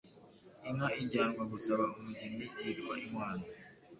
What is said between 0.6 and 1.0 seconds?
Inka